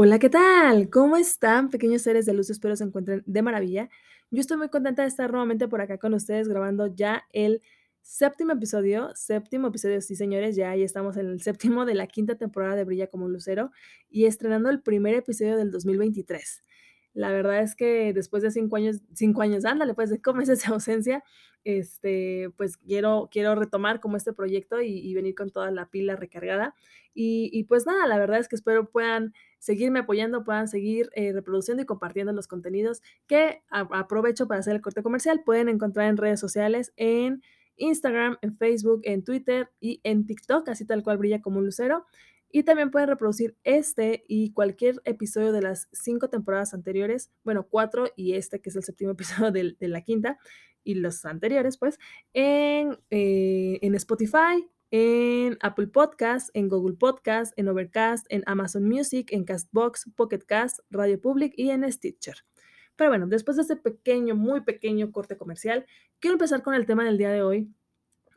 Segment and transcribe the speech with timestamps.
[0.00, 0.90] Hola, ¿qué tal?
[0.90, 2.50] ¿Cómo están, pequeños seres de luz?
[2.50, 3.90] Espero se encuentren de maravilla.
[4.30, 7.62] Yo estoy muy contenta de estar nuevamente por acá con ustedes grabando ya el
[8.00, 9.10] séptimo episodio.
[9.16, 12.84] Séptimo episodio, sí, señores, ya ahí estamos en el séptimo de la quinta temporada de
[12.84, 13.72] Brilla como un lucero
[14.08, 16.62] y estrenando el primer episodio del 2023.
[17.18, 20.62] La verdad es que después de cinco años, cinco años, ándale, pues de cinco meses
[20.62, 21.24] de ausencia,
[21.64, 26.76] este, pues quiero, quiero retomar como este proyecto y, venir con toda la pila recargada.
[27.14, 31.32] Y, y, pues nada, la verdad es que espero puedan seguirme apoyando, puedan seguir eh,
[31.32, 35.42] reproduciendo y compartiendo los contenidos que a, aprovecho para hacer el corte comercial.
[35.44, 37.42] Pueden encontrar en redes sociales, en
[37.74, 42.06] Instagram, en Facebook, en Twitter y en TikTok, así tal cual brilla como un lucero.
[42.50, 48.06] Y también pueden reproducir este y cualquier episodio de las cinco temporadas anteriores, bueno, cuatro
[48.16, 50.38] y este que es el séptimo episodio de, la quinta
[50.82, 51.98] y los anteriores, pues,
[52.32, 59.28] en, eh, en Spotify, en Apple Podcast, en Google Podcast, en Overcast, en Amazon Music,
[59.32, 62.36] en Castbox, Pocket Cast, Radio Public y en Stitcher.
[62.96, 65.86] Pero bueno, después de este pequeño, muy pequeño corte comercial,
[66.20, 67.72] quiero empezar con el tema del día de hoy.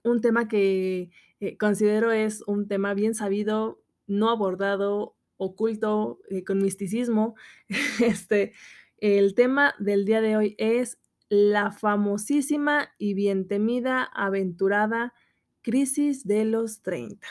[0.04, 6.62] Un tema que eh, considero es un tema bien sabido, no abordado, oculto, eh, con
[6.62, 7.36] misticismo.
[8.00, 8.54] Este,
[8.98, 15.14] el tema del día de hoy es la famosísima y bien temida, aventurada
[15.62, 17.26] crisis de los 30.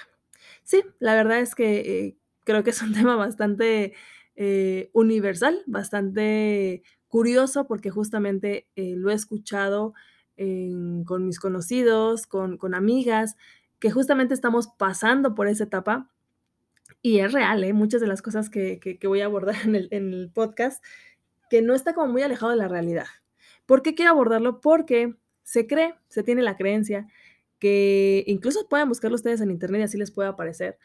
[0.64, 3.92] Sí, la verdad es que eh, creo que es un tema bastante
[4.34, 9.95] eh, universal, bastante curioso, porque justamente lo he escuchado
[11.05, 13.36] con mis conocidos, con, con, amigas,
[13.79, 16.11] que justamente estamos pasando por esa etapa.
[17.02, 17.72] Y es real, ¿eh?
[17.72, 20.84] muchas de las cosas que, que, voy a abordar en el, en el podcast,
[21.48, 23.06] que no está como muy alejado de la realidad.
[23.66, 24.61] ¿Por qué quiero abordarlo?
[24.61, 27.08] Porque se cree, se tiene la creencia
[27.58, 30.78] que incluso pueden buscarlo ustedes en internet y así les puede aparecer,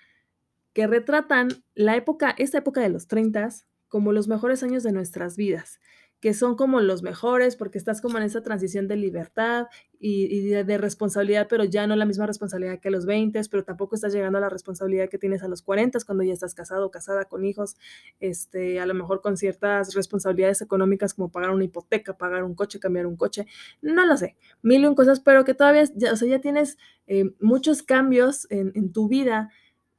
[0.74, 3.50] que retratan la época, esta época de los 30
[3.88, 5.80] como los mejores años de nuestras vidas
[6.26, 9.68] que son como los mejores porque estás como en esa transición de libertad
[10.00, 13.94] y, de, responsabilidad, pero ya no la misma responsabilidad que a los 20, pero tampoco
[13.94, 16.90] estás llegando a la responsabilidad que tienes a los 40 cuando ya estás casado o
[16.90, 17.76] casada con hijos,
[18.20, 22.80] este, a lo mejor con ciertas responsabilidades económicas como pagar una hipoteca, pagar un coche,
[22.80, 23.46] cambiar un coche,
[23.84, 26.80] no lo sé, mil y un cosas, pero que todavía, ya, o sea, ya tienes
[27.06, 29.52] eh, muchos cambios en, en tu vida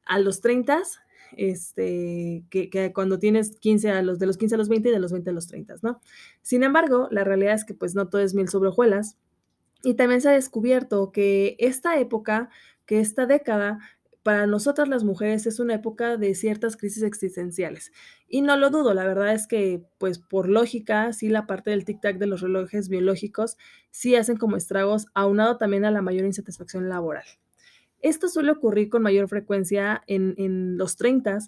[0.04, 0.82] a los 30
[1.36, 4.98] este, que, cuando tienes 15 a los de los 15 a los 20 y de
[4.98, 6.00] los 20 a los 30, ¿no?
[6.42, 9.18] Sin embargo, la realidad es que pues no todo es mil sobre hojuelas
[9.82, 12.50] y también se ha descubierto que esta época,
[12.86, 13.78] que esta década,
[14.22, 17.92] para nosotras las mujeres es una época de ciertas crisis existenciales.
[18.26, 21.84] Y no lo dudo, la verdad es que, pues por lógica, sí la parte del
[21.84, 23.56] tic-tac de los relojes biológicos
[23.92, 27.24] sí hacen como estragos, aunado también a la mayor insatisfacción laboral.
[28.00, 31.38] Esto suele ocurrir con mayor frecuencia en, los 30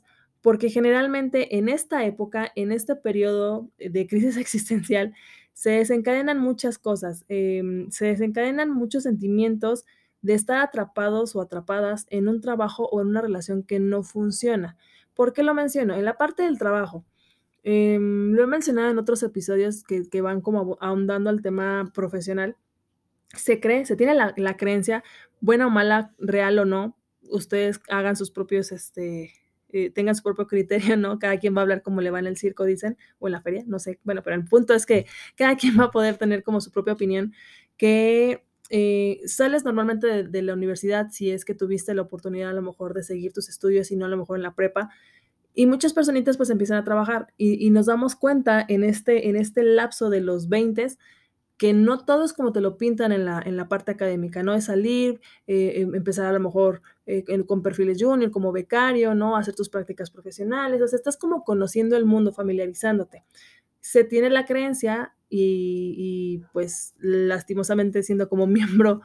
[0.41, 5.15] porque generalmente en esta época, en este periodo de crisis existencial,
[5.53, 9.85] se desencadenan muchas cosas, eh, se desencadenan muchos sentimientos
[10.23, 14.77] de estar atrapados o atrapadas en un trabajo o en una relación que no funciona.
[15.15, 15.95] ¿Por qué lo menciono?
[15.95, 17.05] En la parte del trabajo,
[17.65, 22.57] eh, lo he mencionado en otros episodios que, que van como ahondando al tema profesional,
[23.35, 25.05] se cree, se tiene la, la, creencia,
[25.41, 26.97] buena o mala, real o no,
[27.31, 29.33] ustedes hagan sus propios, este,
[29.71, 31.19] eh, tengan su propio criterio, ¿no?
[31.19, 33.43] Cada quien va a hablar como le va en el circo, dicen, o en la
[33.43, 34.01] feria, no sé.
[34.03, 35.07] Bueno, pero el punto es que
[35.37, 37.35] cada quien va a poder tener como su propia opinión,
[37.77, 42.63] que eh, sales normalmente de, la universidad si es que tuviste la oportunidad a lo
[42.63, 44.91] mejor de seguir tus estudios y no a lo mejor en la prepa.
[45.55, 49.37] Y muchas personitas pues empiezan a trabajar y, y nos damos cuenta en este, en
[49.37, 50.87] este lapso de los 20
[51.59, 54.55] que no todo es como te lo pintan en la, en la parte académica, ¿no?
[54.55, 59.37] Es salir, eh, empezar a lo mejor eh, con perfiles junior, como becario, ¿no?
[59.37, 63.25] Hacer tus prácticas profesionales, o sea, estás como conociendo el mundo, familiarizándote.
[63.81, 69.03] Se tiene la creencia y, pues lastimosamente siendo como miembro,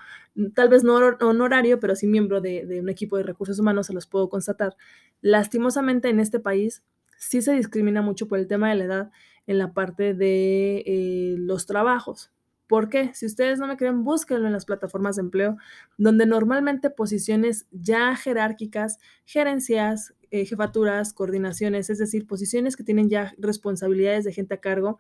[0.54, 3.94] tal vez no honorario, pero sí miembro de, de un equipo de recursos humanos, se
[3.94, 4.78] los puedo constatar.
[5.22, 6.84] Lastimosamente en este país
[7.18, 9.12] sí se discrimina mucho por el tema de la edad
[9.48, 12.32] en la parte de eh, los trabajos.
[12.74, 13.14] ¿Por qué?
[13.14, 15.58] Si ustedes no me creen, búsquenlo en las plataformas de empleo,
[16.00, 23.36] donde normalmente posiciones ya jerárquicas, gerencias, eh, jefaturas, coordinaciones, es decir, posiciones que tienen ya
[23.38, 24.98] responsabilidades de gente a cargo,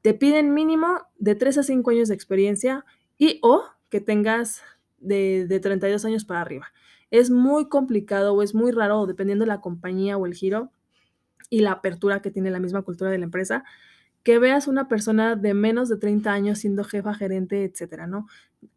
[0.00, 2.84] te piden mínimo de 3 a 5 años de experiencia
[3.18, 4.62] y o que tengas
[4.98, 6.68] de, de 32 años para arriba.
[7.10, 10.70] Es muy complicado o es muy raro, dependiendo de la compañía o el giro
[11.50, 13.64] y la apertura que tiene la misma cultura de la empresa,
[14.26, 18.26] que veas una persona de menos de 30 años siendo jefa, gerente, etcétera, ¿no?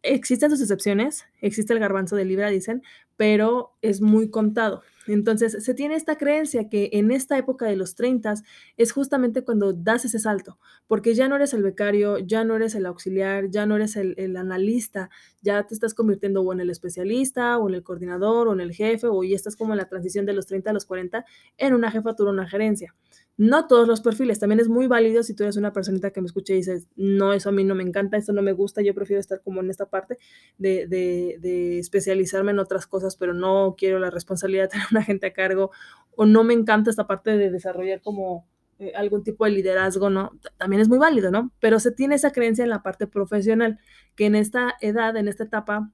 [0.00, 2.84] Existen sus excepciones, existe el garbanzo de libra, dicen,
[3.16, 4.84] pero es muy contado.
[5.08, 8.34] Entonces, se tiene esta creencia que en esta época de los 30
[8.76, 10.56] es justamente cuando das ese salto,
[10.86, 14.36] porque ya no eres el becario, ya no eres el auxiliar, ya no eres el,
[14.36, 15.10] analista,
[15.42, 18.72] ya te estás convirtiendo o en el especialista, o en el coordinador, o en el
[18.72, 21.24] jefe, o ya estás como en la transición de los 30 a los 40
[21.58, 22.94] en una jefatura, una gerencia.
[23.40, 26.26] No todos los perfiles, también es muy válido si tú eres una personita que me
[26.26, 28.94] escucha y dices, no, eso a mí no me encanta, esto no me gusta, yo
[28.94, 30.18] prefiero estar como en esta parte
[30.58, 35.28] de, de, especializarme en otras cosas, pero no quiero la responsabilidad de tener una gente
[35.28, 35.70] a cargo,
[36.14, 38.46] o no me encanta esta parte de desarrollar como
[38.78, 40.38] eh, algún tipo de liderazgo, ¿no?
[40.58, 41.50] También es muy válido, ¿no?
[41.60, 43.78] Pero se tiene esa creencia en la parte profesional,
[44.16, 45.90] que en esta edad, en esta etapa,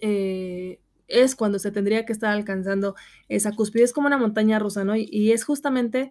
[0.00, 2.96] eh, es cuando se tendría que estar alcanzando
[3.28, 4.96] esa cúspide, es como una montaña rusa, ¿no?
[4.96, 6.10] Y es justamente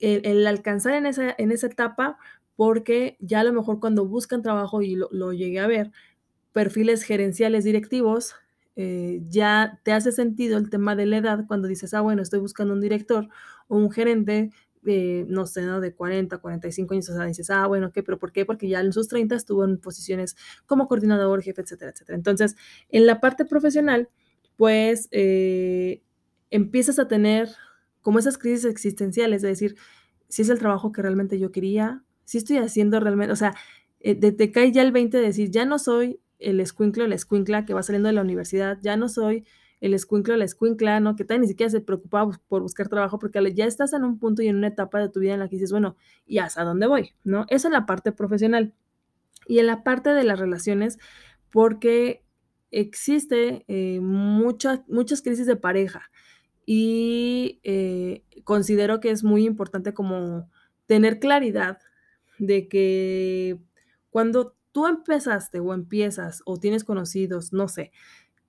[0.00, 2.18] el, alcanzar en esa, en esa etapa,
[2.56, 5.92] porque ya a lo mejor cuando buscan trabajo, y lo, lo llegué a ver,
[6.52, 8.34] perfiles gerenciales directivos,
[8.76, 12.40] eh, ya te hace sentido el tema de la edad cuando dices, ah, bueno, estoy
[12.40, 13.28] buscando un director
[13.68, 14.50] o un gerente,
[14.86, 15.80] eh, no sé, ¿no?
[15.80, 18.02] de 40, 45 años, o sea, dices, ah, bueno, ¿qué?
[18.02, 18.46] ¿Pero por qué?
[18.46, 20.36] Porque ya en sus 30 estuvo en posiciones
[20.66, 22.16] como coordinador, jefe, etcétera, etcétera.
[22.16, 22.56] Entonces,
[22.88, 24.08] en la parte profesional,
[24.56, 26.02] pues eh,
[26.50, 27.50] empiezas a tener
[28.02, 29.76] como esas crisis existenciales, de decir,
[30.28, 33.54] si es el trabajo que realmente yo quería, si estoy haciendo realmente, o sea,
[34.00, 37.66] eh, te, cae ya el 20 de decir, ya no soy el escuinclo, la escuincla
[37.66, 39.44] que va saliendo de la universidad, ya no soy
[39.80, 41.16] el escuinclo, la escuincla, ¿no?
[41.16, 44.42] Que tal ni siquiera se preocupa por buscar trabajo, porque ya estás en un punto
[44.42, 46.86] y en una etapa de tu vida en la que dices, bueno, ¿y hasta dónde
[46.86, 47.14] voy?
[47.24, 47.46] ¿No?
[47.48, 48.74] Esa es la parte profesional.
[49.46, 50.98] Y en la parte de las relaciones,
[51.50, 52.22] porque
[52.70, 56.10] existe eh, mucha, muchas crisis de pareja
[56.72, 60.48] y eh, considero que es muy importante como
[60.86, 61.78] tener claridad
[62.38, 63.58] de que
[64.08, 67.90] cuando tú empezaste o empiezas o tienes conocidos, no sé,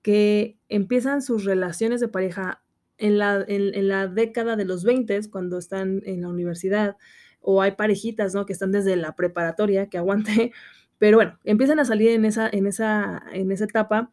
[0.02, 2.62] que empiezan sus relaciones de pareja
[2.96, 6.96] en la, en, la década de los 20, cuando están en la universidad,
[7.40, 8.46] o hay parejitas, ¿no?
[8.46, 10.52] Que están desde la preparatoria, que aguante,
[10.98, 14.12] pero bueno, empiezan a salir en esa, en esa, en esa etapa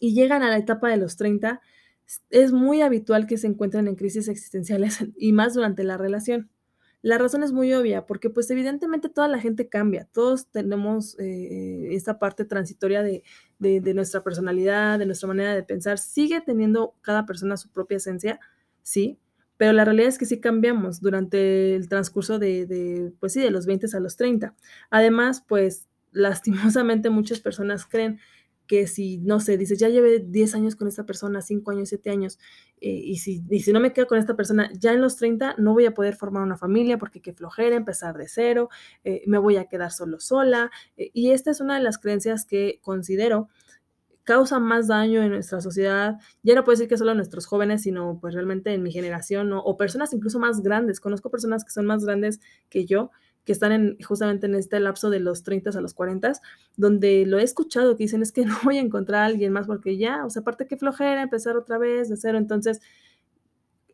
[0.00, 1.60] y llegan a la etapa de los 30
[2.30, 6.50] es muy habitual que se encuentren en crisis existenciales y más durante la relación.
[7.00, 11.90] La razón es muy obvia, porque pues evidentemente toda la gente cambia, todos tenemos eh,
[11.92, 13.22] esta parte transitoria de,
[13.60, 17.98] de, de, nuestra personalidad, de nuestra manera de pensar, sigue teniendo cada persona su propia
[17.98, 18.40] esencia,
[18.82, 19.20] sí,
[19.58, 23.50] pero la realidad es que sí cambiamos durante el transcurso de, de pues sí, de
[23.50, 24.54] los 20 a los 30.
[24.88, 28.18] Además, pues lastimosamente muchas personas creen
[28.68, 32.10] que si, no sé, dices, ya llevé 10 años con esta persona, 5 años, 7
[32.10, 32.38] años,
[32.80, 35.56] eh, y, si, y si no me quedo con esta persona, ya en los 30
[35.58, 38.68] no voy a poder formar una familia porque qué flojera, empezar de cero,
[39.02, 40.70] eh, me voy a quedar solo sola.
[40.96, 43.48] Eh, y esta es una de las creencias que considero
[44.28, 46.18] causa más daño en nuestra sociedad.
[46.42, 49.76] Ya no puedo decir que solo nuestros jóvenes, sino pues realmente en mi generación, o
[49.78, 51.00] personas incluso más grandes.
[51.00, 52.38] Conozco personas que son más grandes
[52.68, 53.10] que yo,
[53.48, 56.32] que están en, justamente en este lapso de los 30 a los 40,
[56.76, 59.66] donde lo he escuchado que dicen es que no voy a encontrar a alguien más
[59.66, 62.82] porque ya, o sea, aparte que flojera empezar otra vez de cero, entonces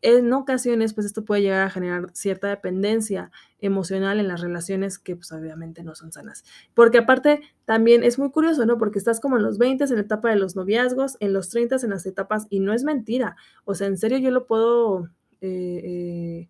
[0.01, 3.31] en ocasiones pues esto puede llegar a generar cierta dependencia
[3.61, 6.43] emocional en las relaciones que pues obviamente no son sanas.
[6.73, 8.77] Porque aparte también es muy curioso, ¿no?
[8.77, 11.77] Porque estás como en los 20 en la etapa de los noviazgos, en los 30
[11.81, 13.37] en las etapas y no es mentira.
[13.63, 15.05] O sea, en serio yo lo puedo
[15.39, 16.49] eh, eh,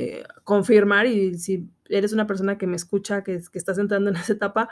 [0.00, 4.16] eh, confirmar y si eres una persona que me escucha, que, que estás entrando en
[4.16, 4.68] esa etapa,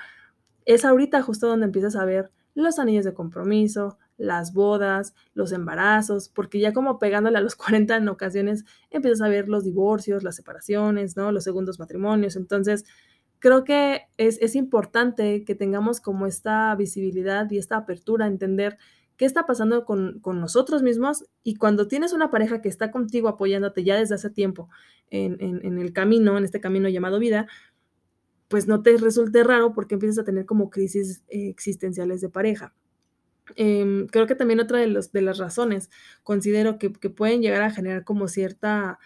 [0.64, 6.28] es ahorita justo donde empiezas a ver los anillos de compromiso, las bodas, los embarazos,
[6.28, 10.37] porque ya como pegándole a los 40 en ocasiones empiezas a ver los divorcios, las
[10.37, 11.32] separaciones, ¿no?
[11.32, 12.37] Los segundos matrimonios.
[12.37, 12.85] Entonces,
[13.38, 18.78] creo que es, es importante que tengamos como esta visibilidad y esta apertura a entender
[19.16, 23.28] qué está pasando con, con, nosotros mismos y cuando tienes una pareja que está contigo
[23.28, 24.68] apoyándote ya desde hace tiempo
[25.11, 27.46] en, en, el camino, en este camino llamado vida,
[28.49, 32.75] pues no te resulte raro porque empiezas a tener como crisis eh, existenciales de pareja.
[33.54, 35.88] Eh, creo que también otra de, los, de las razones
[36.25, 38.99] considero que, que, pueden llegar a generar como cierta,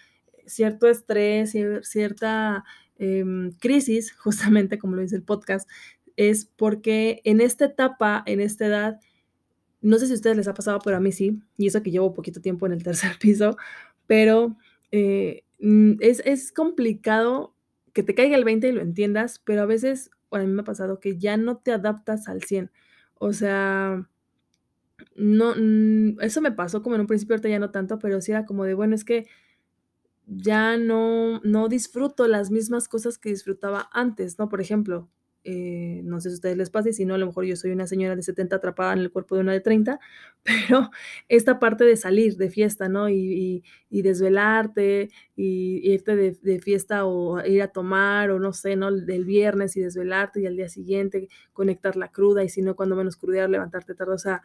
[0.47, 2.65] cierto estrés, cierta
[2.99, 3.25] eh,
[3.61, 5.69] crisis, justamente como lo dice el podcast,
[6.17, 9.01] es porque en esta etapa, en esta edad,
[9.83, 11.91] no sé si a ustedes les ha pasado, pero a mí sí, y eso que
[11.91, 13.57] llevo poquito tiempo en el tercer piso,
[14.07, 14.57] pero,
[14.93, 17.55] eh, mm, es es complicado
[17.93, 20.63] que te caiga el 20 y lo entiendas, pero a veces, o a mí me
[20.63, 22.71] ha pasado que ya no te adaptas al 100.
[23.17, 24.07] O sea
[25.17, 28.33] no, mm, eso me pasó como en un principio, ahorita ya no tanto, pero sí
[28.33, 29.27] era como de, bueno, es que
[30.27, 34.49] ya no no disfruto las mismas cosas que disfrutaba antes, ¿no?
[34.49, 35.09] Por ejemplo,
[35.45, 37.57] eh, no sé si a ustedes les pase, y si no, a lo mejor yo
[37.57, 40.01] soy una señora de 70 atrapada en el cuerpo de una de 30,
[40.43, 40.91] pero
[41.29, 43.09] esta parte de salir de fiesta, ¿no?
[43.09, 48.53] Y y y desvelarte, y irte de de fiesta, o ir a tomar, o no
[48.53, 48.93] sé, ¿no?
[48.93, 52.97] Del viernes y desvelarte, y al día siguiente conectar la cruda, y si no, cuando
[52.97, 54.43] menos crudear, levantarte tarde, o sea,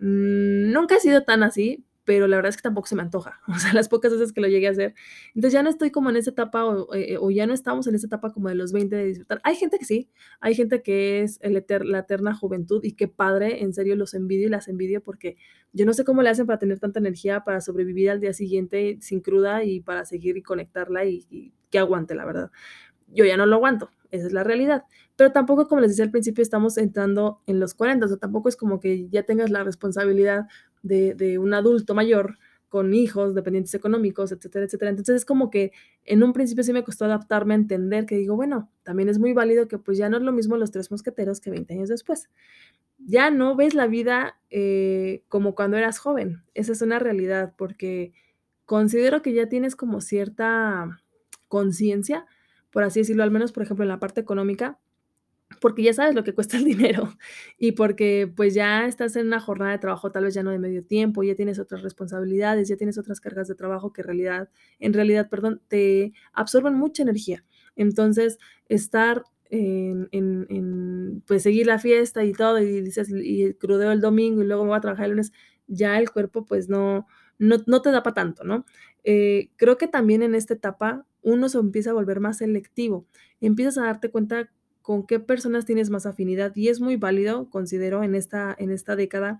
[0.00, 3.38] mm, nunca he sido tan así, pero la verdad es que tampoco se me antoja,
[3.48, 4.94] o sea, las pocas veces que lo llegué a hacer.
[5.34, 7.94] Entonces, ya no estoy como en esa etapa, o eh, o ya no estamos en
[7.96, 9.42] esa etapa como de los 20 de disfrutar.
[9.44, 10.08] Hay gente que sí,
[10.40, 14.14] hay gente que es el eter la eterna juventud, y qué padre, en serio, los
[14.14, 15.36] envidio y las envidio, porque
[15.74, 18.96] yo no sé cómo le hacen para tener tanta energía para sobrevivir al día siguiente
[19.02, 22.50] sin cruda, y para seguir y conectarla, y y que aguante, la verdad.
[23.08, 24.84] Yo ya no lo aguanto, esa es la realidad.
[25.16, 28.48] Pero tampoco, como les decía al principio, estamos entrando en los 40, o sea, tampoco
[28.48, 30.46] es como que ya tengas la responsabilidad
[30.82, 32.36] de de un adulto mayor
[32.68, 34.90] con hijos, dependientes económicos, etcétera, etcétera.
[34.90, 35.72] Entonces, es como que
[36.04, 39.32] en un principio sí me costó adaptarme a entender que digo, bueno, también es muy
[39.32, 42.28] válido que, pues, ya no es lo mismo Los Tres Mosqueteros que 20 años después.
[42.98, 46.42] Ya no ves la vida, eh, como cuando eras joven.
[46.54, 48.12] Esa es una realidad, porque
[48.66, 51.00] considero que ya tienes como cierta
[51.48, 52.26] conciencia,
[52.70, 54.78] por así decirlo, al menos, por ejemplo, en la parte económica,
[55.60, 57.10] porque ya sabes lo que cuesta el dinero,
[57.58, 60.58] y porque, pues, ya estás en una jornada de trabajo, tal vez ya no de
[60.58, 64.50] medio tiempo, ya tienes otras responsabilidades, ya tienes otras cargas de trabajo que en realidad
[64.78, 67.44] en realidad, perdón, te absorben mucha energía.
[67.76, 68.38] Entonces,
[68.68, 74.00] estar en en en, pues, seguir la fiesta y todo, y dices y crudeo el
[74.00, 75.32] domingo, y luego me voy a trabajar el lunes,
[75.66, 77.06] ya el cuerpo, pues, no
[77.38, 78.64] no no te da para tanto, ¿no?
[79.04, 83.06] Eh, creo que también en esta etapa uno se empieza a volver más selectivo,
[83.40, 84.50] empiezas a darte cuenta
[84.88, 88.96] con qué personas tienes más afinidad, y es muy válido, considero, en esta en esta
[88.96, 89.38] década,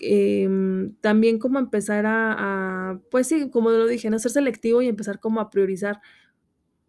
[0.00, 4.18] em, también como empezar a a, pues sí, como lo dije, ¿no?
[4.20, 6.00] Ser selectivo y empezar como a priorizar,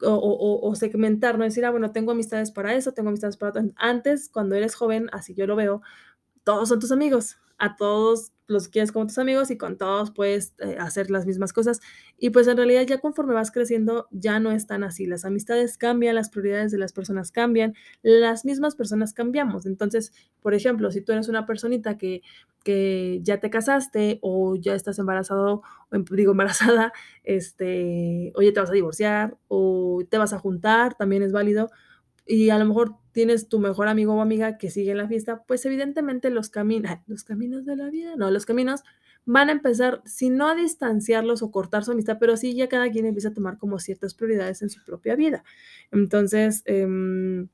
[0.04, 1.46] o o o segmentar, ¿no?
[1.46, 3.64] Decir: "Ah, bueno, tengo amistades para eso, tengo amistades para otro".
[3.78, 5.82] Antes, cuando eres joven, así yo lo veo,
[6.46, 10.54] todos son tus amigos, a todos los quieres como tus amigos, y con todos puedes,
[10.60, 11.80] eh, hacer las mismas cosas.
[12.18, 15.06] Y, pues, en realidad, ya conforme vas creciendo, ya no es tan así.
[15.06, 19.66] Las amistades cambian, las prioridades de las personas cambian, las mismas personas cambiamos.
[19.66, 22.22] Entonces, por ejemplo, si tú eres una personita que
[22.64, 26.92] que ya te casaste, o ya estás embarazado, em digo, embarazada,
[27.24, 31.70] este, o ya te vas a divorciar, o te vas a juntar, también es válido,
[32.28, 35.44] y a lo mejor tienes tu mejor amigo o amiga que sigue en la fiesta,
[35.46, 38.82] pues, evidentemente los cami ay, los caminos de la vida, no, los caminos
[39.26, 42.90] van a empezar, si no a distanciarlos o cortar su amistad, pero sí ya cada
[42.90, 45.44] quien empieza a tomar como ciertas prioridades en su propia vida.
[45.92, 47.50] Entonces, em,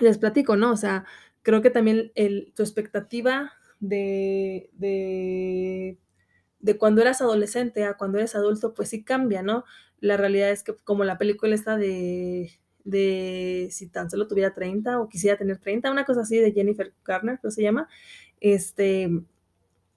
[0.00, 0.72] les platico, ¿no?
[0.72, 1.04] O sea,
[1.42, 2.12] creo que también
[2.54, 5.98] tu expectativa de de
[6.60, 9.64] de cuando eras adolescente a cuando eres adulto, pues sí cambia, ¿no?
[10.00, 12.50] La realidad es que, como la película esta de
[12.86, 16.94] de Si tan solo tuviera 30, o Quisiera tener 30, una cosa así de Jennifer
[17.06, 17.88] Garner, creo se llama.
[18.40, 19.10] Este,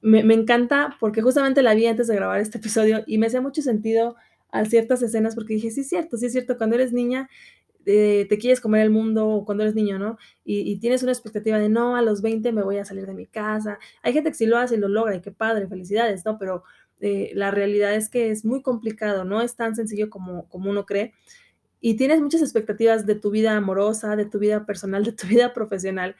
[0.01, 3.41] me me encanta, porque justamente la vi antes de grabar este episodio, y me hacía
[3.41, 4.15] mucho sentido
[4.51, 7.29] a ciertas escenas, porque dije: "Sí es cierto, sí es cierto", cuando eres niña,
[7.88, 10.17] eh, te quieres comer el mundo, o cuando eres niño, ¿no?
[10.46, 13.13] Y y tienes una expectativa de: "No, a los 20 me voy a salir de
[13.15, 13.79] mi casa".
[14.03, 16.38] Hay gente que sí lo hace y lo logra, y qué padre, felicidades, ¿no?
[16.39, 16.63] Pero,
[17.01, 20.86] eh, la realidad es que es muy complicado, no es tan sencillo como como uno
[20.88, 21.13] cree,
[21.82, 25.54] y tienes muchas expectativas de tu vida amorosa, de tu vida personal, de tu vida
[25.54, 26.16] profesional,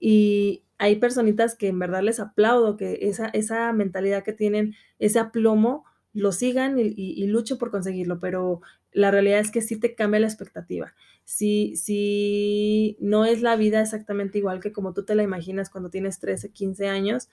[0.00, 5.18] y hay personitas que en verdad les aplaudo que esa esa mentalidad que tienen, ese
[5.18, 8.60] aplomo, lo sigan, y y por conseguirlo, pero
[8.92, 10.94] la realidad es que sí te cambia la expectativa.
[11.24, 15.90] Sí sí no es la vida exactamente igual que como tú te la imaginas cuando
[15.90, 17.28] tienes 13, 15 años,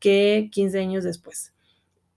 [0.00, 1.54] que 15 años después.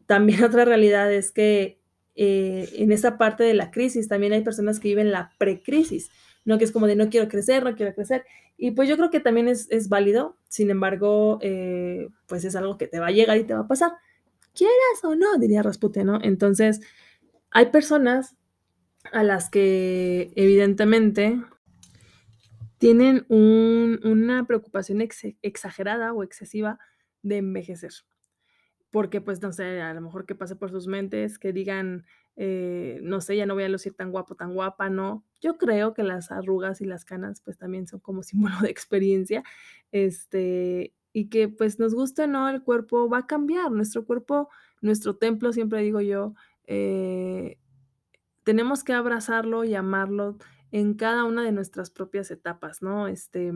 [0.06, 1.80] También otra realidad es que,
[2.15, 6.10] eh, en esa parte de la crisis, también hay personas que viven la precrisis,
[6.46, 6.58] ¿no?
[6.58, 8.25] Que es como de: "No quiero crecer, no quiero crecer".
[8.58, 12.88] Y, pues, yo creo que también es válido, sin embargo, eh, pues, es algo que
[12.88, 13.94] te va a llegar y te va a pasar,
[14.56, 16.20] quieras o no, diría Rasputin, ¿no?
[16.24, 16.82] Entonces,
[17.51, 18.36] hay personas
[19.13, 21.39] a las que evidentemente
[22.80, 25.01] tienen un una preocupación
[25.44, 26.80] exagerada o excesiva
[27.22, 27.91] de envejecer.
[28.91, 32.05] Porque, pues, no sé, a lo mejor que pase por sus mentes, que digan,
[32.36, 35.25] eh, no sé, ya no voy a lucir tan guapo, tan guapa, ¿no?
[35.41, 39.43] Yo creo que las arrugas y las canas, pues, también son como símbolo de experiencia,
[39.91, 44.50] este, y que, pues, nos guste o no, el cuerpo va a cambiar, nuestro cuerpo,
[44.81, 46.33] nuestro templo, siempre digo yo,
[46.65, 47.57] eh,
[48.43, 50.38] tenemos que abrazarlo y amarlo
[50.71, 53.07] en cada una de nuestras propias etapas, ¿no?
[53.07, 53.51] Este,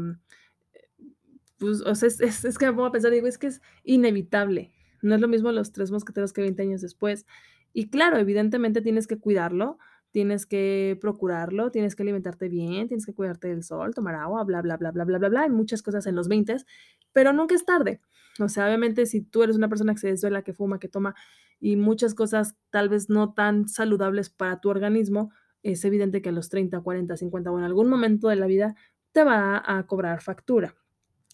[1.58, 4.72] pues, o sea, es es que me pongo a pensar digo: "Es que es inevitable".
[5.02, 7.26] No es lo mismo Los Tres Mosqueteros que 20 años después.
[7.74, 9.78] Y claro, evidentemente tienes que cuidarlo,
[10.12, 14.62] tienes que procurarlo, tienes que alimentarte bien, tienes que cuidarte del sol, tomar agua, bla,
[14.62, 15.42] bla, bla, bla, bla, bla, bla.
[15.42, 16.66] Hay muchas cosas en los veintes,
[17.12, 18.00] pero nunca es tarde.
[18.40, 21.16] O sea, obviamente, si tú eres una persona que se desvela, que fuma, que toma,
[21.60, 25.32] y muchas cosas tal vez no tan saludables para tu organismo,
[25.64, 28.76] es evidente que a los 30, 40, 50 o en algún momento de la vida
[29.12, 30.76] te va a cobrar factura.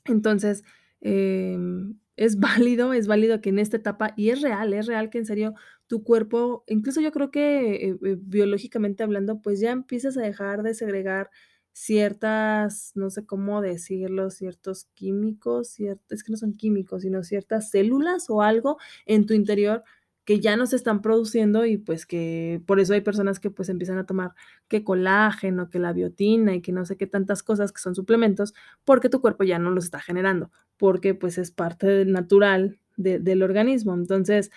[0.06, 0.64] Entonces,
[1.02, 5.18] em, es válido, es válido que en esta etapa y es real, es real que
[5.20, 5.54] en serio
[5.88, 10.64] tu cuerpo, incluso yo creo que, eh eh, biológicamente hablando, pues ya empiezas a dejar
[10.64, 11.30] de segregar
[11.74, 17.70] ciertas, no sé cómo decirlo, ciertos químicos, cier es que no son químicos, sino ciertas
[17.72, 19.84] células o algo en tu interior
[20.26, 23.70] que ya no se están produciendo y, pues, que por eso hay personas que, pues,
[23.70, 24.32] empiezan a tomar
[24.68, 28.54] que colágeno, que la biotina y que no sé qué tantas cosas que son suplementos,
[28.86, 33.44] porque tu cuerpo ya no los está generando, porque, pues, es parte natural de del
[33.44, 33.94] organismo.
[33.96, 34.52] Entonces,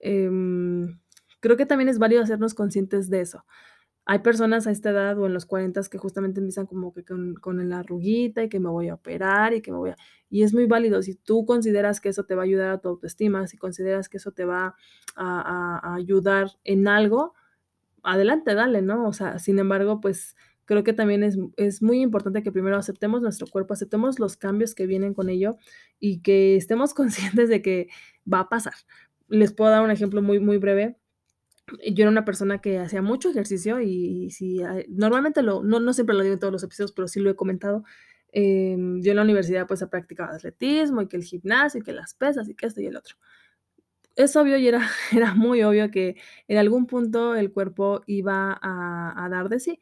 [0.00, 0.98] em,
[1.40, 3.44] creo que también es válido hacernos conscientes de eso.
[4.06, 7.34] Hay personas a esta edad o en los cuarentas que justamente empiezan como que con
[7.36, 9.96] con la arruguita y que me voy a operar y que me voy a
[10.30, 11.02] y es muy válido.
[11.02, 14.18] Si tú consideras que eso te va a ayudar a tu autoestima, si consideras que
[14.18, 14.74] eso te va
[15.16, 17.34] a a a ayudar en algo,
[18.02, 19.06] adelante, dale, ¿no?
[19.08, 23.22] O sea, sin embargo, pues, creo que también es es muy importante que primero aceptemos
[23.22, 25.56] nuestro cuerpo, aceptemos los cambios que vienen con ello
[26.00, 27.88] y que estemos conscientes de que
[28.32, 28.74] va a pasar.
[29.28, 30.98] Les puedo dar un ejemplo muy, muy breve.
[31.68, 35.92] Yo era una persona que hacía mucho ejercicio y y ah, normalmente lo no no
[35.94, 37.84] siempre lo digo en todos los episodios, pero sí lo he comentado.
[38.32, 42.14] Em, yo en la universidad, pues, practicaba atletismo y que el gimnasio y que las
[42.14, 43.16] pesas y que esto y el otro.
[44.16, 44.80] Es obvio y era
[45.12, 46.16] era muy obvio que
[46.48, 49.80] en algún punto el cuerpo iba a a dar de sí.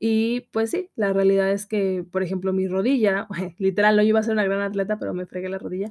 [0.00, 4.22] Y, pues sí, la realidad es que, por ejemplo, mi rodilla, literal, no iba a
[4.24, 5.90] ser una gran atleta, pero me fregué la rodilla,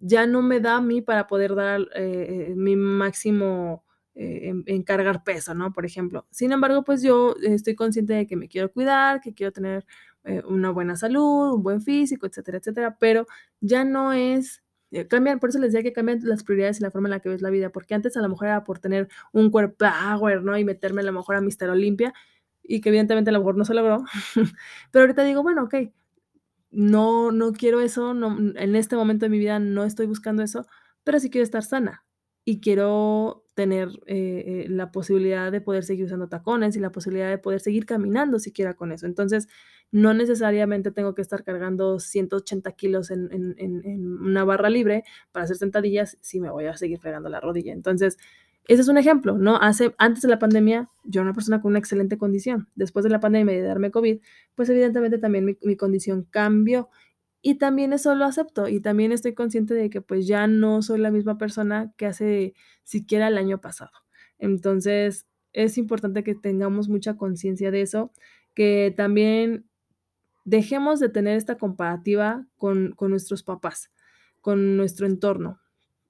[0.00, 4.64] ya no me da a mí para poder dar, eh eh, mi máximo, eh, en
[4.66, 5.72] en cargar peso, ¿no?
[5.72, 6.26] Por ejemplo.
[6.30, 9.86] Sin embargo, pues, yo estoy consciente de que me quiero cuidar, que quiero tener,
[10.24, 13.26] eh, una buena salud, un buen físico, etcétera, etcétera, pero
[13.60, 16.90] ya no es eh, cambian, por eso les decía que cambian las prioridades y la
[16.90, 19.08] forma en la que ves la vida, porque antes a lo mejor era por tener
[19.32, 20.58] un cuerpower, ¿no?
[20.58, 22.12] Y meterme a lo mejor a Mister Olympia,
[22.62, 24.04] y que evidentemente a lo mejor no se logró.
[24.92, 25.92] Pero ahorita digo: "Bueno, okey,
[26.70, 30.66] no no quiero eso, no, en este momento de mi vida no estoy buscando eso,
[31.04, 32.04] pero sí quiero estar sana
[32.44, 37.28] y quiero tener, eh eh, la posibilidad de poder seguir usando tacones y la posibilidad
[37.30, 39.06] de poder seguir caminando siquiera con eso".
[39.06, 39.48] Entonces,
[39.92, 45.44] no necesariamente tengo que estar cargando 180 kilos en en en una barra libre para
[45.44, 47.72] hacer sentadillas si me voy a seguir fregando la rodilla.
[47.72, 48.16] Entonces,
[48.68, 49.56] ese es un ejemplo, ¿no?
[49.56, 52.68] Hace antes de la pandemia, yo era una persona con una excelente condición.
[52.76, 54.20] Después de la pandemia y de darme COVID,
[54.54, 56.88] pues, evidentemente también mi condición cambió.
[57.44, 60.98] Y también eso lo acepto, y también estoy consciente de que, pues, ya no soy
[61.00, 63.92] la misma persona que hace siquiera el año pasado.
[64.38, 68.12] Entonces, es importante que tengamos mucha conciencia de eso,
[68.54, 69.66] que también
[70.44, 73.90] dejemos de tener esta comparativa con con nuestros papás,
[74.42, 75.59] con nuestro entorno.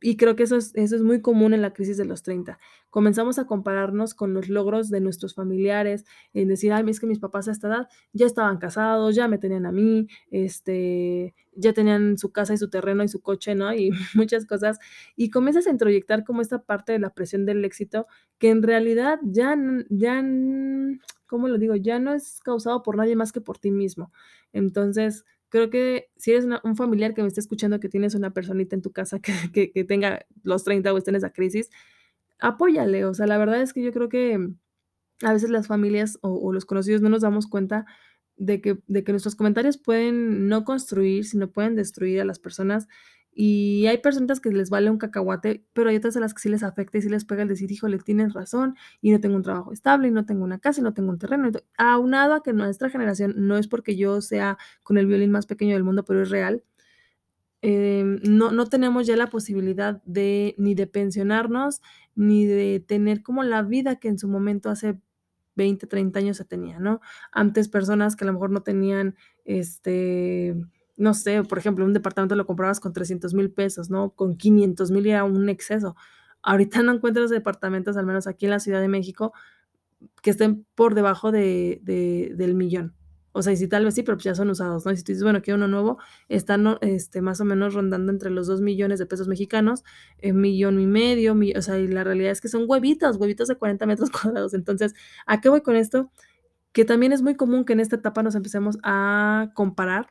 [0.02, 2.58] Y creo que eso es eso es muy común en la crisis de los 30.
[2.90, 7.18] Comenzamos a compararnos con los logros de nuestros familiares, en decir: "Ay, es que mis
[7.18, 12.16] papás a esta edad ya estaban casados, ya me tenían a mí, este, ya tenían
[12.18, 13.72] su casa y su terreno y su coche", ¿no?
[13.74, 14.78] Y muchas cosas.
[15.16, 18.06] Y comienzas a introyectar como esta parte de la presión del éxito,
[18.38, 19.56] que en realidad ya
[19.90, 20.22] ya
[21.26, 21.76] ¿cómo lo digo?
[21.76, 24.12] Ya no es causado por nadie más que por ti mismo.
[24.52, 28.32] Entonces, creo que si eres una un familiar que me esté escuchando, que tienes una
[28.32, 31.70] personita en tu casa que que que tenga los 30 o esté en esa crisis,
[32.40, 33.04] apóyale.
[33.04, 34.38] O sea, la verdad es que yo creo que
[35.22, 37.86] a veces las familias o o los conocidos no nos damos cuenta
[38.36, 42.88] de que de que nuestros comentarios pueden no construir, sino pueden destruir a las personas.
[43.34, 46.48] Y hay personitas que les vale un cacahuate, pero hay otras a las que sí
[46.48, 49.42] les afecta y sí les pega el decir: "Híjole, tienes razón, y no tengo un
[49.42, 52.52] trabajo estable, y no tengo una casa, y no tengo un terreno", aunado a que
[52.52, 56.22] nuestra generación, no es porque yo sea con el violín más pequeño del mundo, pero
[56.22, 56.62] es real.
[57.62, 61.82] Em, no no tenemos ya la posibilidad de ni de pensionarnos,
[62.14, 64.98] ni de tener como la vida que en su momento hace
[65.56, 67.00] 20, 30 años se tenía, ¿no?
[67.32, 70.54] Antes personas que a lo mejor no tenían, este,
[71.00, 74.10] no sé, por ejemplo, un departamento lo comprabas con $300,000 pesos, ¿no?
[74.10, 75.96] Con $500,000 ya era un exceso.
[76.42, 79.32] Ahorita no encuentras departamentos, al menos aquí en la Ciudad de México,
[80.22, 82.94] que estén por debajo de de del millón.
[83.32, 84.92] O sea, y si tal vez sí, pero pues ya son usados, ¿no?
[84.92, 88.28] Y si tú dices, bueno, quiero uno nuevo, están, este, más o menos rondando entre
[88.30, 89.84] los 2 millones de pesos mexicanos,
[90.18, 93.54] eh, millón y medio, o sea, y la realidad es que son huevitos, huevitos de
[93.56, 94.52] 40 metros cuadrados.
[94.54, 94.94] Entonces,
[95.26, 96.10] ¿a qué voy con esto?
[96.72, 100.08] Que también es muy común que en esta etapa nos empecemos a comparar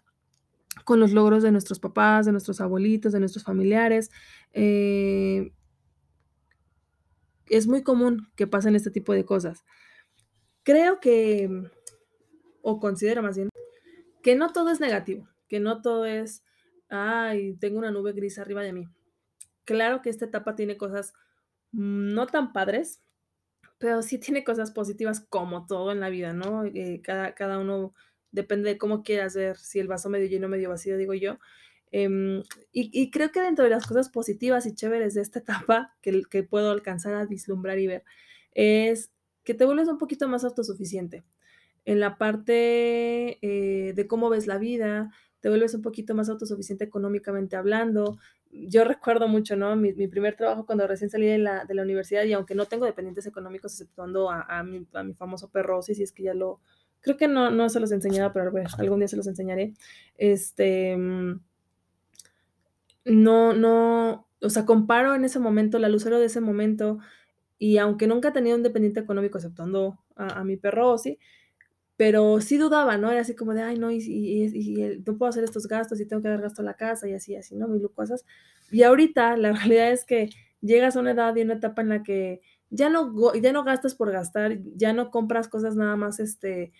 [0.89, 4.09] con los logros de nuestros papás, de nuestros abuelitos, de nuestros familiares.
[4.53, 5.51] eh,
[7.45, 9.63] es muy común que pasen este tipo de cosas.
[10.63, 11.47] Creo que,
[12.63, 13.49] o considero más bien,
[14.23, 16.43] que no todo es negativo, que no todo es,
[16.89, 18.87] ay, tengo una nube gris arriba de mí.
[19.65, 21.13] Claro que esta etapa tiene cosas
[21.71, 23.03] no tan padres,
[23.77, 26.65] pero sí tiene cosas positivas como todo en la vida, ¿no?
[26.65, 27.93] Eh, cada, cada uno
[28.31, 31.39] depende de cómo quieras ver, si el vaso medio lleno, medio vacío, digo yo.
[31.91, 35.95] Em, y, y creo que dentro de las cosas positivas y chéveres de esta etapa
[36.01, 38.03] que, que puedo alcanzar a vislumbrar y ver,
[38.53, 39.11] es
[39.43, 41.23] que te vuelves un poquito más autosuficiente
[41.85, 46.83] en la parte eh, de cómo ves la vida, te vuelves un poquito más autosuficiente
[46.83, 48.19] económicamente hablando.
[48.51, 49.75] Yo recuerdo mucho, ¿no?
[49.75, 52.65] Mi, mi primer trabajo cuando recién salí de la, de la, universidad y aunque no
[52.65, 56.33] tengo dependientes económicos, exceptuando a, a, mi, a mi, famoso perro, si es que ya
[56.33, 56.59] lo,
[57.01, 59.73] creo que no, no se los he enseñado, pero algún día se los enseñaré.
[60.17, 60.97] Este,
[63.05, 66.99] no, no, o sea, comparo en ese momento, la lucero de ese momento,
[67.57, 71.19] y aunque nunca he tenido un dependiente económico, exceptuando a, mi perro, sí,
[71.97, 73.11] pero sí dudaba, ¿no?
[73.11, 76.29] Era así como de, ay, no, y, no puedo hacer estos gastos y tengo que
[76.29, 77.67] dar gasto a la casa y así, así, ¿no?
[77.67, 78.25] Mil cosas.
[78.71, 80.29] Y ahorita la realidad es que
[80.61, 83.95] llegas a una edad y una etapa en la que ya no, ya no gastas
[83.95, 86.71] por gastar, ya no compras cosas nada más, este,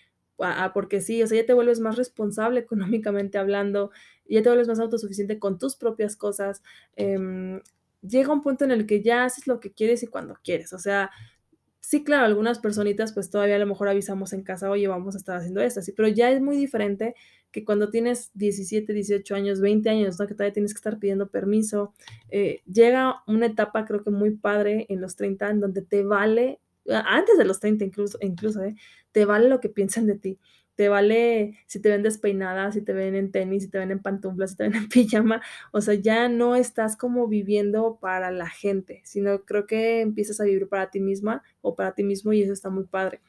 [0.74, 3.92] porque sí, o sea, ya te vuelves más responsable económicamente hablando,
[4.28, 6.62] ya te vuelves más autosuficiente con tus propias cosas.
[6.96, 7.62] Eh,
[8.02, 10.80] llega un punto en el que ya haces lo que quieres y cuando quieres, o
[10.80, 11.12] sea,
[11.82, 15.18] Sí, claro, algunas personitas, pues, todavía a lo mejor avisamos en casa: "Oye, vamos a
[15.18, 17.16] estar haciendo esto", así, pero ya es muy diferente
[17.52, 20.28] que cuando tienes 17, 18 años, 20 años, ¿no?
[20.28, 21.94] Que todavía tienes que estar pidiendo permiso.
[22.30, 26.60] Eh, llega una etapa, creo que muy padre en los 30, en donde te vale,
[26.92, 28.76] antes de los 30 incluso incluso, ¿eh?
[29.12, 30.40] Te vale lo que piensan de ti
[30.80, 34.00] te vale si te ven despeinada, si te ven en tenis, si te ven en
[34.00, 35.42] pantuflas, si te ven en pijama,
[35.74, 40.46] o sea, ya no estás como viviendo para la gente, sino creo que empiezas a
[40.46, 43.20] vivir para ti misma o para ti mismo y eso está muy padre.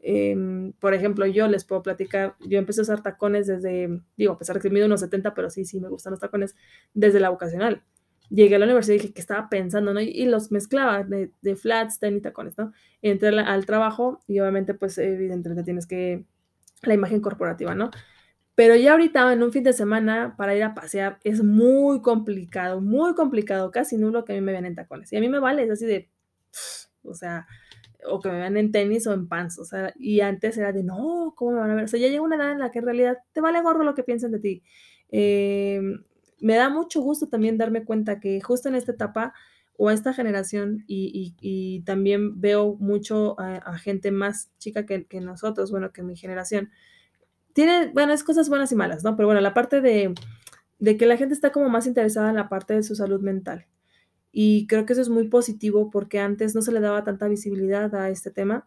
[0.00, 4.38] Eh, por ejemplo, yo les puedo platicar, yo empecé a usar tacones desde, digo, a
[4.38, 6.56] pesar de que mido unos 70, pero sí, sí, me gustan los tacones
[6.92, 7.84] desde la vocacional.
[8.30, 10.00] Llegué a la universidad y dije que estaba pensando, ¿no?
[10.00, 12.72] Y, y los mezclaba de, de, flats, tenis, tacones, ¿no?
[13.02, 16.24] Entré al, al trabajo y obviamente, pues, evidentemente tienes que
[16.82, 17.90] la imagen corporativa, ¿no?
[18.56, 22.80] Pero ya ahorita en un fin de semana para ir a pasear es muy complicado,
[22.80, 25.12] muy complicado, casi nulo que a mí me vean en tacones.
[25.12, 26.08] Y a mí me vale, es así de,
[27.02, 27.46] o sea,
[28.08, 30.82] o que me vean en tenis o en pants, o sea, y antes era de,
[30.84, 31.84] no, ¿cómo me van a ver?
[31.84, 33.94] O sea, ya llega una edad en la que en realidad te vale gorro lo
[33.94, 34.62] que piensen de ti.
[35.10, 35.80] Eh,
[36.40, 39.34] me da mucho gusto también darme cuenta que justo en esta etapa
[39.78, 45.70] o a esta generación y, también veo mucho a, gente más chica que, que, nosotros,
[45.70, 46.70] bueno, que mi generación,
[47.52, 49.16] tiene, bueno, es cosas buenas y malas, ¿no?
[49.16, 50.14] Pero bueno, la parte de,
[50.78, 53.66] de que la gente está como más interesada en la parte de su salud mental.
[54.32, 57.94] Y creo que eso es muy positivo porque antes no se le daba tanta visibilidad
[57.94, 58.66] a este tema.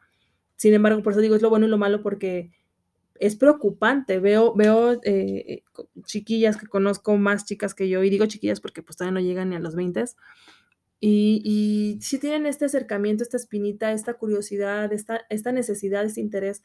[0.56, 2.52] Sin embargo, por eso digo, es lo bueno y lo malo porque
[3.20, 4.20] es preocupante.
[4.20, 5.64] Veo, veo eh,
[6.04, 9.50] chiquillas que conozco más chicas que yo, y digo chiquillas porque pues todavía no llegan
[9.50, 10.06] ni a los 20
[11.02, 16.62] y, y sí tienen este acercamiento, esta espinita, esta curiosidad, esta, esta necesidad, este interés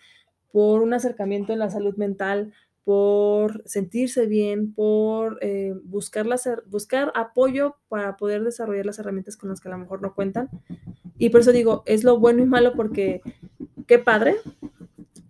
[0.50, 2.52] por un acercamiento en la salud mental,
[2.84, 6.26] por sentirse bien, por eh, buscar,
[6.66, 10.48] buscar apoyo para poder desarrollar las herramientas con las que a lo mejor no cuentan.
[11.16, 13.22] Y por eso digo, es lo bueno y malo porque
[13.86, 14.36] qué padre.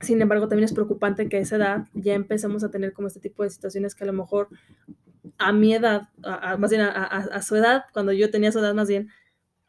[0.00, 3.20] Sin embargo, también es preocupante que a esa edad ya empecemos a tener como este
[3.20, 4.48] tipo de situaciones que a lo mejor
[5.38, 8.88] a mi edad, a, más bien a, su edad, cuando yo tenía su edad más
[8.88, 9.08] bien,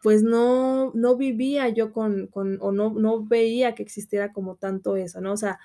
[0.02, 4.98] pues no, no vivía yo con, con o no, no veía que existiera como tanto
[4.98, 5.32] eso, ¿no?
[5.32, 5.60] O sea,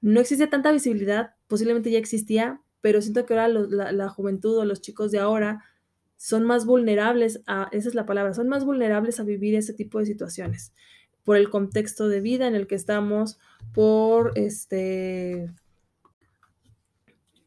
[0.00, 4.64] no existía tanta visibilidad, posiblemente ya existía, pero siento que ahora la, la, juventud o
[4.64, 5.64] los chicos de ahora
[6.16, 9.98] son más vulnerables a, esa es la palabra, son más vulnerables a vivir ese tipo
[9.98, 10.72] de situaciones,
[11.24, 13.38] por el contexto de vida en el que estamos,
[13.72, 15.50] por este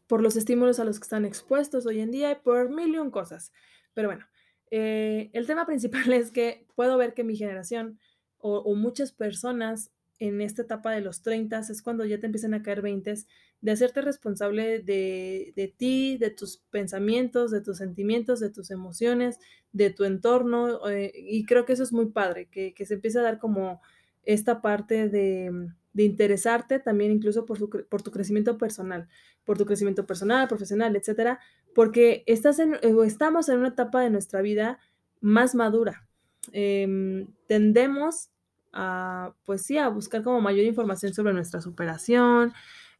[0.07, 2.97] por los estímulos a los que están expuestos hoy en día y por mil y
[2.97, 3.53] un cosas.
[3.93, 4.25] Pero bueno,
[4.69, 7.97] eh, el tema principal es que puedo ver que mi generación
[8.37, 12.53] o, o, muchas personas en esta etapa de los 30 es cuando ya te empiezan
[12.53, 13.13] a caer 20
[13.61, 19.39] de hacerte responsable de, de, ti, de tus pensamientos, de tus sentimientos, de tus emociones,
[19.71, 20.87] de tu entorno.
[20.89, 23.81] Eh, y creo que eso es muy padre, que, que se empieza a dar como
[24.23, 29.07] esta parte de de interesarte también incluso por, su, por tu crecimiento personal,
[29.43, 31.39] por tu crecimiento personal, profesional, etcétera,
[31.75, 34.79] porque estás en, estamos en una etapa de nuestra vida
[35.19, 36.07] más madura.
[36.53, 38.29] Eh, tendemos
[38.71, 42.53] a, pues sí, a buscar como mayor información sobre nuestra superación,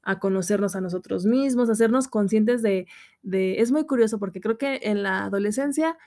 [0.04, 2.88] a conocernos a nosotros mismos, a hacernos conscientes de,
[3.22, 5.98] de, es muy curioso porque creo que en la adolescencia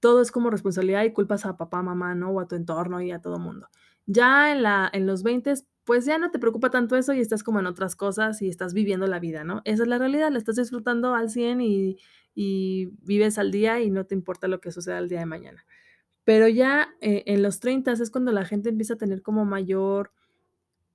[0.00, 2.30] todo es como responsabilidad y culpas a papá, mamá, ¿no?
[2.30, 3.68] O a tu entorno y a todo mundo.
[4.06, 5.54] Ya en, la, en los 20,
[5.84, 8.74] pues ya no te preocupa tanto eso y estás como en otras cosas y estás
[8.74, 9.62] viviendo la vida, ¿no?
[9.64, 11.98] Esa es la realidad, la estás disfrutando al 100 y,
[12.34, 15.64] y vives al día y no te importa lo que suceda el día de mañana.
[16.24, 20.12] Pero ya eh, en los 30 es cuando la gente empieza a tener como mayor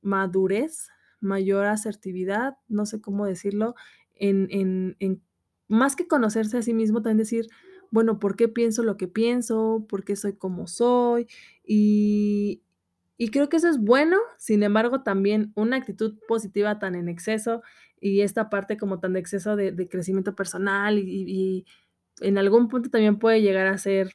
[0.02, 0.90] madurez,
[1.22, 3.76] mayor asertividad, no sé cómo decirlo,
[4.16, 5.22] en, en, en,
[5.68, 7.48] más que conocerse a sí mismo, también decir,
[7.92, 9.86] bueno, ¿por qué pienso lo que pienso?
[9.90, 11.28] ¿Por qué soy como soy?
[11.64, 12.64] Y,
[13.18, 17.62] y creo que eso es bueno, sin embargo, también una actitud positiva tan en exceso
[18.00, 21.66] y esta parte como tan de exceso de, de crecimiento personal y,
[22.20, 24.14] en algún punto también puede llegar a ser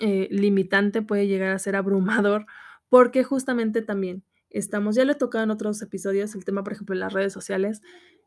[0.00, 2.46] eh, limitante, puede llegar a ser abrumador,
[2.88, 6.94] porque justamente también estamos, ya lo he tocado en otros episodios, el tema, por ejemplo,
[6.94, 7.82] en las redes sociales,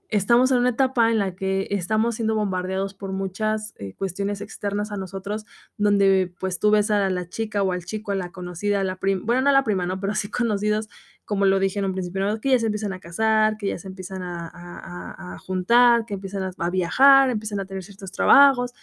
[0.09, 4.91] estamos en una etapa en la que estamos siendo bombardeados por muchas eh, cuestiones externas
[4.91, 5.45] a nosotros,
[5.77, 8.97] donde pues tú ves a la chica o al chico, a la conocida, a la
[8.97, 9.99] prima, bueno, no a la prima, ¿no?
[9.99, 10.89] Pero sí conocidos,
[11.25, 13.87] como lo dije en un principio, que ya se empiezan a casar, que ya se
[13.87, 18.73] empiezan a juntar, que empiezan a, a viajar, empiezan a tener ciertos trabajos.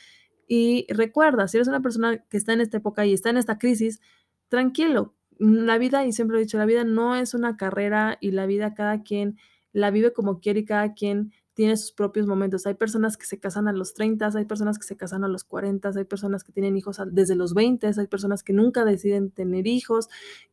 [0.49, 3.59] Y recuerda, si eres una persona que está en esta época y está en esta
[3.59, 4.01] crisis,
[4.49, 5.15] tranquilo.
[5.43, 8.75] La vida, y siempre he dicho, la vida no es una carrera y la vida
[8.75, 9.39] cada quien
[9.73, 12.65] la vive como quiere y cada quien tiene sus propios momentos.
[12.65, 15.43] Hay personas que se casan a los 30, hay personas que se casan a los
[15.43, 19.67] 40, hay personas que tienen hijos desde los 20, hay personas que nunca deciden tener
[19.67, 20.09] hijos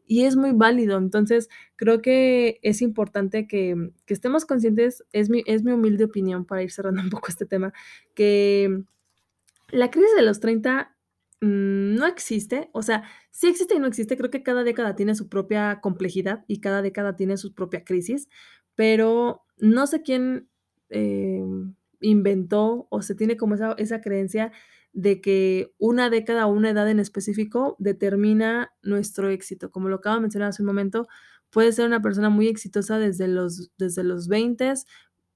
[0.08, 0.98] y es muy válido.
[0.98, 6.46] Entonces, creo que es importante que, que estemos conscientes, es mi, es mi humilde opinión
[6.46, 7.74] para ir cerrando un poco este tema,
[8.16, 8.84] que
[9.70, 10.96] la crisis de los 30
[11.42, 15.16] mmm, no existe, o sea, sí existe y no existe, creo que cada década tiene
[15.16, 18.30] su propia complejidad y cada década tiene su propia crisis,
[18.76, 20.50] pero no sé quién
[20.90, 21.44] eh,
[22.02, 24.52] inventó o se tiene como esa, esa creencia
[24.94, 29.72] de que una década o una edad en específico determina nuestro éxito.
[29.72, 31.08] Como lo acabo de mencionar hace un momento,
[31.52, 34.74] puede ser una persona muy exitosa desde los, desde los 20,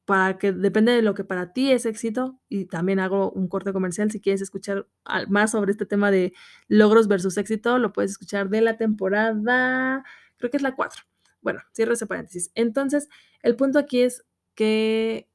[0.06, 3.72] para que depende de lo que para ti es éxito, y también hago un corte
[3.72, 4.88] comercial, si quieres escuchar
[5.30, 6.34] más sobre este tema de
[6.68, 10.04] logros versus éxito, lo puedes escuchar de la temporada,
[10.38, 11.04] creo que es la 4.
[11.42, 12.52] Bueno, cierro ese paréntesis.
[12.56, 13.10] Entonces,
[13.42, 15.30] el punto aquí es que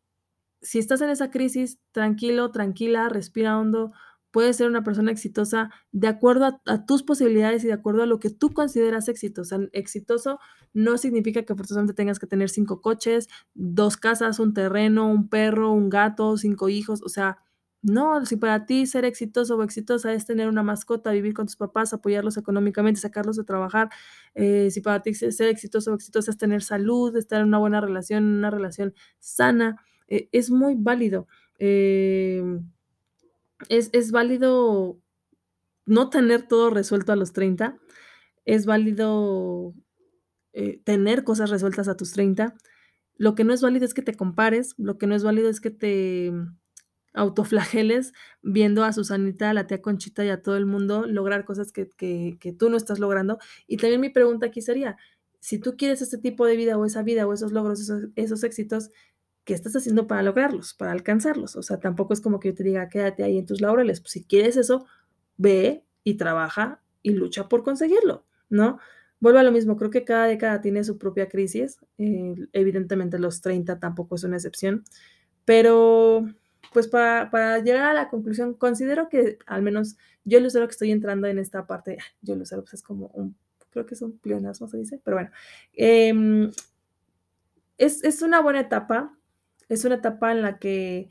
[0.61, 3.93] si estás en esa crisis, tranquilo, tranquila, respira hondo,
[4.31, 8.21] puedes ser una persona exitosa de acuerdo a, tus posibilidades y de acuerdo a lo
[8.21, 9.15] que tú consideras sea,
[9.73, 10.39] exitoso
[10.73, 15.73] no significa que forzosamente tengas que tener cinco coches, dos casas, un terreno, un perro,
[15.73, 17.03] un gato, cinco hijos.
[17.03, 17.39] O sea,
[17.83, 21.57] no, si para ti ser exitoso o exitosa es tener una mascota, vivir con tus
[21.57, 23.89] papás, apoyarlos económicamente, sacarlos de trabajar,
[24.35, 27.81] eh, si para ti ser exitoso o exitosa es tener salud, estar en una buena
[27.81, 29.77] relación, una relación sana,
[30.09, 31.29] eh, es muy válido.
[31.59, 32.43] Eh,
[33.69, 35.01] es, es, válido
[35.87, 37.79] no tener todo resuelto a los 30,
[38.45, 39.75] es válido
[40.53, 42.55] eh, tener cosas resueltas a tus 30.
[43.17, 45.61] Lo que no es válido es que te compares, lo que no es válido es
[45.61, 46.33] que te
[47.15, 51.73] autoflageles viendo a Susanita, a la tía Conchita y a todo el mundo lograr cosas
[51.73, 53.39] que, que, tú no estás logrando.
[53.67, 54.97] Y también mi pregunta aquí sería,
[55.41, 58.45] si tú quieres este tipo de vida o esa vida o esos logros, esos, esos
[58.45, 58.91] éxitos,
[59.49, 61.57] ¿qué estás haciendo para lograrlos, para alcanzarlos?
[61.57, 64.03] O sea, tampoco es como que yo te diga, quédate ahí en tus laureles.
[64.03, 64.85] Pues si quieres eso,
[65.39, 68.79] ve y trabaja y lucha por conseguirlo, ¿no?
[69.21, 73.41] Vuelvo a lo mismo, creo que cada década tiene su propia crisis, eh, evidentemente los
[73.41, 74.85] 30 tampoco es una excepción,
[75.47, 76.27] pero
[76.75, 80.91] pues para, para, llegar a la conclusión, considero que al menos yo, Lucero, que estoy
[80.91, 83.35] entrando en esta parte, yo, Lucero, pues es como un,
[83.71, 85.31] creo que es un pleonasmo, se dice, pero bueno,
[85.73, 86.51] eh,
[87.79, 89.18] es, es una buena etapa,
[89.69, 91.09] es una etapa en la que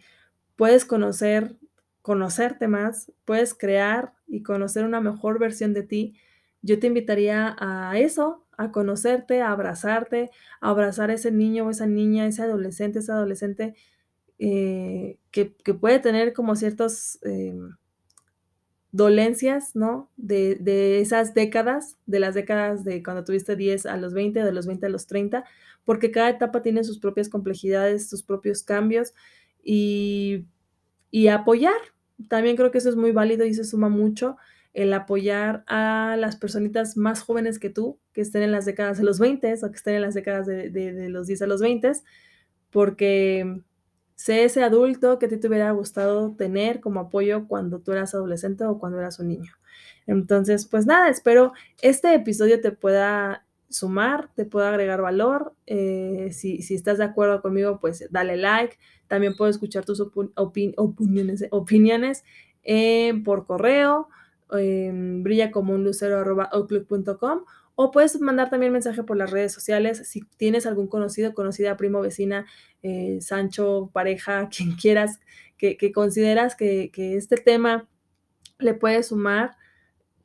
[0.56, 1.58] puedes conocer,
[2.02, 6.16] conocerte más, puedes crear y conocer una mejor versión de ti.
[6.62, 11.70] Yo te invitaría a eso, a conocerte, a abrazarte, a abrazar a ese niño o
[11.70, 13.76] esa niña, ese adolescente, esa adolescente
[14.40, 15.46] eh, que,
[15.80, 17.56] puede tener como ciertas eh,
[18.98, 20.12] dolencias, ¿no?
[20.18, 24.52] De, de, esas décadas, de las décadas de cuando tuviste 10 a los 20, de
[24.52, 25.46] los 20 a los 30,
[25.86, 29.14] porque cada etapa tiene sus propias complejidades, sus propios cambios
[29.64, 30.46] y,
[31.12, 31.78] y apoyar.
[32.28, 34.36] También creo que eso es muy válido y se suma mucho
[34.74, 39.04] el apoyar a las personitas más jóvenes que tú, que estén en las décadas de
[39.04, 41.62] los 20 o que estén en las décadas de, de, de los 10 a los
[41.62, 41.92] 20,
[42.70, 43.62] porque
[44.18, 48.16] sé ese adulto que a ti te hubiera gustado tener como apoyo cuando tú eras
[48.16, 49.54] adolescente o cuando eras un niño.
[50.08, 55.54] Entonces, pues nada, espero este episodio te pueda sumar, te pueda agregar valor.
[55.68, 58.78] Eh, si, si, estás de acuerdo conmigo, pues dale like.
[59.08, 62.24] También puedo escuchar tus opin opin opiniones,
[62.64, 64.10] eh, por correo,
[64.58, 66.18] eh, brilla como un lucero
[66.52, 67.44] outlook.com
[67.80, 72.02] o puedes mandar también mensaje por las redes sociales si tienes algún conocido, conocida, primo,
[72.02, 72.48] vecina,
[72.82, 75.20] eh, Sancho, pareja, quien quieras,
[75.58, 77.88] que, consideras que, que, este tema
[78.58, 79.58] le puede sumar,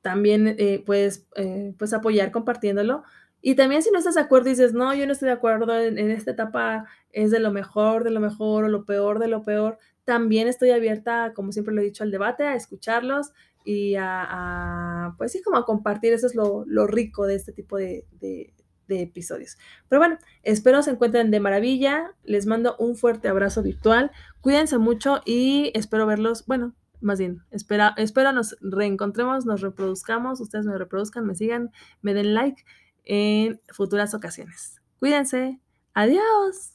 [0.00, 3.02] también eh, puedes eh, pues apoyar compartiéndolo.
[3.42, 5.78] Y también si no estás de acuerdo y dices, no, yo no estoy de acuerdo,
[5.78, 9.28] en, en, esta etapa es de lo mejor, de lo mejor, o lo peor, de
[9.28, 13.32] lo peor, también estoy abierta, como siempre lo he dicho, al debate, a escucharlos
[13.64, 17.76] y a, pues sí, como a compartir, eso es lo, lo rico de este tipo
[17.76, 18.54] de, de,
[18.88, 19.56] de, episodios.
[19.88, 25.20] Pero bueno, espero se encuentren de maravilla, les mando un fuerte abrazo virtual, cuídense mucho
[25.24, 31.26] y espero verlos, bueno, más bien, espera, espero nos reencontremos, nos reproduzcamos, ustedes me reproduzcan,
[31.26, 31.70] me sigan,
[32.00, 32.64] me den like
[33.04, 34.80] en futuras ocasiones.
[34.98, 35.60] Cuídense,
[35.94, 36.70] adiós.